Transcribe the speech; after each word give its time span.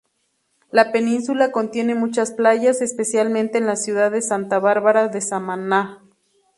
La 0.71 0.91
península 0.91 1.51
contiene 1.51 1.93
muchas 1.93 2.31
playas, 2.31 2.81
especialmente 2.81 3.59
en 3.59 3.67
la 3.67 3.75
ciudad 3.75 4.09
de 4.09 4.23
Santa 4.23 4.57
Bárbara 4.57 5.09
de 5.09 5.21
Samaná. 5.21 6.01